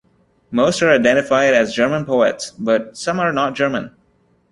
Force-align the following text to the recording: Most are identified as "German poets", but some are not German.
Most 0.49 0.81
are 0.81 0.89
identified 0.89 1.53
as 1.53 1.75
"German 1.75 2.05
poets", 2.05 2.49
but 2.57 2.97
some 2.97 3.19
are 3.19 3.31
not 3.31 3.53
German. 3.53 3.93